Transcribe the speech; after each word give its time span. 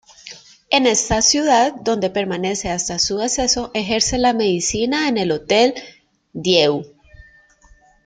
En 0.71 0.87
esa 0.87 1.21
ciudad, 1.21 1.75
donde 1.75 2.09
permanece 2.09 2.69
hasta 2.71 2.97
su 2.97 3.17
deceso, 3.19 3.69
ejerce 3.75 4.17
la 4.17 4.33
medicina 4.33 5.07
en 5.07 5.19
el 5.19 5.29
Hôtel-Dieu. 5.29 6.91